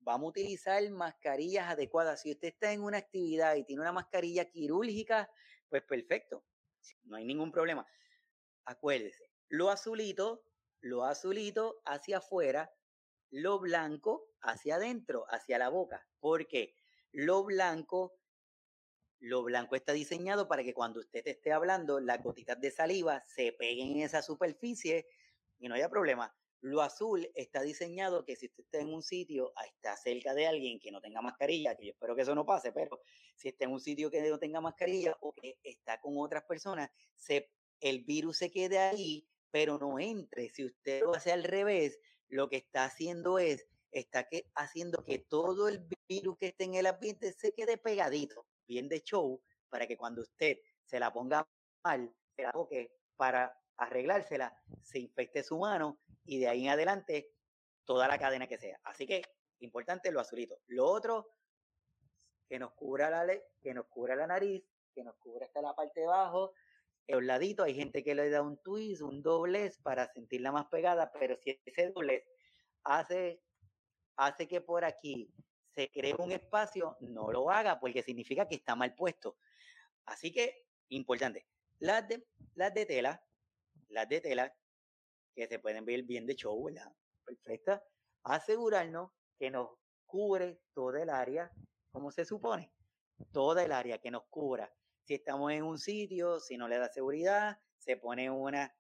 [0.01, 2.23] vamos a utilizar mascarillas adecuadas.
[2.23, 5.29] Si usted está en una actividad y tiene una mascarilla quirúrgica,
[5.69, 6.45] pues perfecto,
[7.05, 7.87] no hay ningún problema.
[8.65, 10.45] Acuérdese, lo azulito,
[10.81, 12.71] lo azulito hacia afuera,
[13.31, 16.07] lo blanco hacia adentro, hacia la boca.
[16.21, 16.75] ¿Por qué?
[17.13, 18.19] Lo blanco,
[19.19, 23.53] lo blanco está diseñado para que cuando usted esté hablando, las gotitas de saliva se
[23.53, 25.07] peguen en esa superficie
[25.59, 26.35] y no haya problema.
[26.67, 30.49] Lo azul está diseñado que si usted está en un sitio, ah, está cerca de
[30.49, 33.03] alguien que no tenga mascarilla, que yo espero que eso no pase, pero
[33.37, 36.91] si está en un sitio que no tenga mascarilla o que está con otras personas,
[37.15, 40.49] se, el virus se quede ahí, pero no entre.
[40.49, 45.21] Si usted lo hace al revés, lo que está haciendo es, está que, haciendo que
[45.21, 49.87] todo el virus que esté en el ambiente se quede pegadito, bien de show, para
[49.87, 51.49] que cuando usted se la ponga
[51.85, 57.33] mal, se la toque para arreglársela, se infecte su mano y de ahí en adelante
[57.85, 58.81] toda la cadena que sea.
[58.85, 59.23] Así que,
[59.61, 60.61] importante lo azulito.
[60.67, 61.33] Lo otro,
[62.49, 64.65] que nos cubra la, que nos cubra la nariz,
[64.95, 66.53] que nos cubra hasta la parte de abajo,
[67.09, 71.13] los laditos, hay gente que le da un twist, un doblez para sentirla más pegada,
[71.13, 72.25] pero si ese doblez
[72.83, 73.41] hace,
[74.17, 75.33] hace que por aquí
[75.75, 79.37] se cree un espacio, no lo haga porque significa que está mal puesto.
[80.07, 81.47] Así que, importante,
[81.79, 83.25] las de, las de tela,
[83.89, 84.55] las de tela,
[85.35, 86.67] que se pueden ver bien de show.
[87.25, 87.83] Perfecta.
[88.23, 89.71] Asegurarnos que nos
[90.07, 91.53] cubre toda el área,
[91.91, 92.73] como se supone,
[93.33, 94.73] toda el área que nos cubra
[95.07, 98.75] si estamos en un sitio, si no le da seguridad, se pone una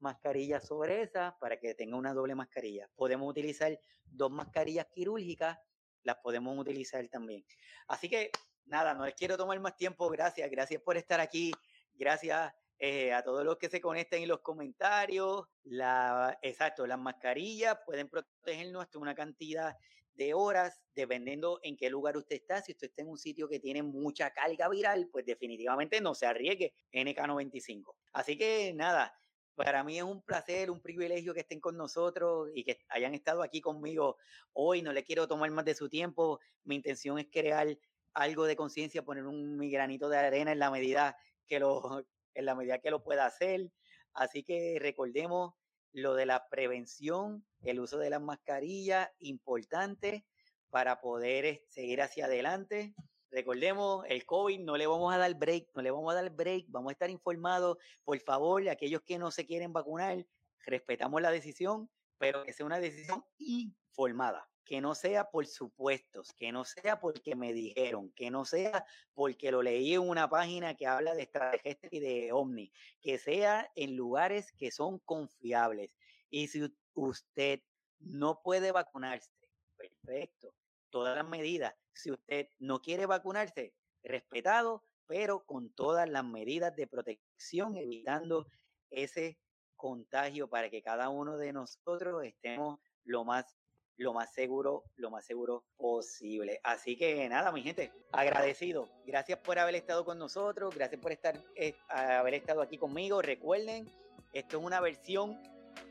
[0.00, 2.90] mascarilla sobre esa para que tenga una doble mascarilla.
[2.96, 5.58] Podemos utilizar dos mascarillas quirúrgicas,
[6.02, 7.44] las podemos utilizar también.
[7.86, 8.32] Así que
[8.64, 10.08] nada, no les quiero tomar más tiempo.
[10.08, 11.52] Gracias, gracias por estar aquí.
[11.94, 12.52] Gracias
[12.82, 15.46] eh, a todos los que se conecten en los comentarios.
[15.64, 19.76] La, exacto, las mascarillas pueden protegernos hasta una cantidad
[20.14, 22.62] de horas, dependiendo en qué lugar usted está.
[22.62, 26.24] Si usted está en un sitio que tiene mucha carga viral, pues definitivamente no se
[26.24, 27.94] arriesgue NK95.
[28.14, 29.14] Así que nada,
[29.56, 33.42] para mí es un placer, un privilegio que estén con nosotros y que hayan estado
[33.42, 34.16] aquí conmigo
[34.54, 34.80] hoy.
[34.80, 36.40] No le quiero tomar más de su tiempo.
[36.64, 37.76] Mi intención es crear
[38.14, 41.14] algo de conciencia, poner un mi granito de arena en la medida
[41.46, 43.70] que lo, en la medida que lo pueda hacer.
[44.12, 45.54] Así que recordemos
[45.92, 50.24] lo de la prevención, el uso de las mascarillas, importante
[50.70, 52.94] para poder eh, seguir hacia adelante.
[53.30, 56.66] Recordemos, el COVID no le vamos a dar break, no le vamos a dar break,
[56.68, 57.78] vamos a estar informados.
[58.04, 60.26] Por favor, aquellos que no se quieren vacunar,
[60.66, 66.52] respetamos la decisión, pero que sea una decisión informada que no sea por supuestos, que
[66.52, 68.84] no sea porque me dijeron, que no sea
[69.14, 73.70] porque lo leí en una página que habla de estrategia y de Omni, que sea
[73.74, 75.90] en lugares que son confiables.
[76.30, 77.60] Y si usted
[77.98, 79.30] no puede vacunarse,
[79.76, 80.54] perfecto,
[80.90, 81.74] todas las medidas.
[81.92, 88.46] Si usted no quiere vacunarse, respetado, pero con todas las medidas de protección, evitando
[88.90, 89.38] ese
[89.76, 93.56] contagio para que cada uno de nosotros estemos lo más
[94.00, 96.58] lo más seguro, lo más seguro posible.
[96.64, 98.88] Así que nada, mi gente, agradecido.
[99.04, 103.20] Gracias por haber estado con nosotros, gracias por estar, eh, haber estado aquí conmigo.
[103.20, 103.86] Recuerden,
[104.32, 105.38] esto es una versión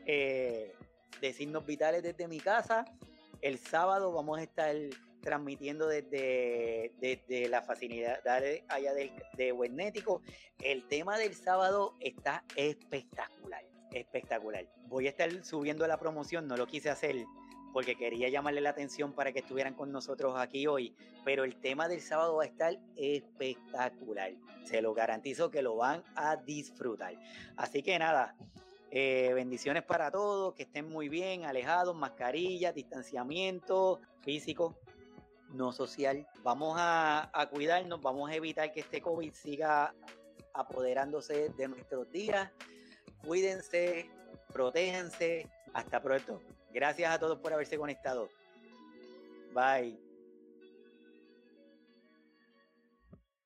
[0.06, 0.74] eh,
[1.20, 2.84] de signos vitales desde mi casa.
[3.42, 4.74] El sábado vamos a estar
[5.22, 10.20] transmitiendo desde, desde la facilidad allá de, de Webnético.
[10.58, 14.66] El tema del sábado está espectacular, espectacular.
[14.88, 17.14] Voy a estar subiendo la promoción, no lo quise hacer
[17.72, 20.94] porque quería llamarle la atención para que estuvieran con nosotros aquí hoy,
[21.24, 24.32] pero el tema del sábado va a estar espectacular.
[24.64, 27.14] Se lo garantizo que lo van a disfrutar.
[27.56, 28.34] Así que nada,
[28.90, 34.76] eh, bendiciones para todos, que estén muy bien, alejados, mascarillas, distanciamiento físico,
[35.52, 36.26] no social.
[36.42, 39.94] Vamos a, a cuidarnos, vamos a evitar que este COVID siga
[40.54, 42.50] apoderándose de nuestros días.
[43.24, 44.10] Cuídense,
[44.52, 45.48] protéjanse.
[45.72, 46.40] Hasta pronto.
[46.72, 48.30] Gracias a todos por haberse conectado.
[49.52, 50.09] Bye.